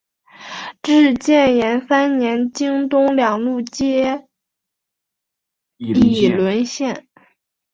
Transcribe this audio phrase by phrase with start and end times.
[0.81, 4.27] 至建炎三年京东两路皆
[5.77, 7.07] 已沦陷。